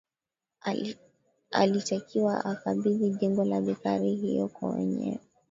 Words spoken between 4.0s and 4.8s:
hiyo kwa